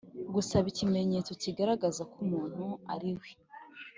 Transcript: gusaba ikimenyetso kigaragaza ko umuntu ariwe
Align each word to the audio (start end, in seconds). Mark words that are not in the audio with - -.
gusaba 0.33 0.65
ikimenyetso 0.71 1.31
kigaragaza 1.41 2.01
ko 2.11 2.15
umuntu 2.25 2.65
ariwe 2.93 3.29